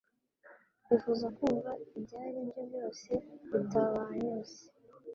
Twifuza 0.83 1.27
kumva 1.37 1.71
ibyaribyo 1.97 2.61
byose 2.69 3.09
bitabanyuze. 3.51 4.61